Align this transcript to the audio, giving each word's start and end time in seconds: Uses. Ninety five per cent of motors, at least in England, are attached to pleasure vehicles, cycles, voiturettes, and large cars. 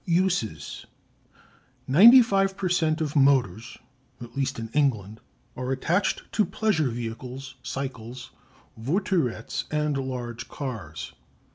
Uses. 0.07 0.87
Ninety 1.87 2.23
five 2.23 2.57
per 2.57 2.69
cent 2.69 3.01
of 3.01 3.15
motors, 3.15 3.77
at 4.19 4.35
least 4.35 4.57
in 4.57 4.69
England, 4.73 5.19
are 5.55 5.71
attached 5.71 6.23
to 6.31 6.43
pleasure 6.43 6.89
vehicles, 6.89 7.53
cycles, 7.61 8.31
voiturettes, 8.79 9.65
and 9.69 9.95
large 9.99 10.49
cars. 10.49 11.13